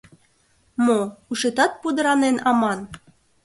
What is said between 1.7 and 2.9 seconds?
пудыранен аман...